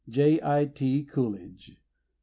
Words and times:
J. 0.09 0.39
I. 0.41 0.65
T. 0.65 1.03
COOLIDGE. 1.03 1.67
St. 1.67 1.77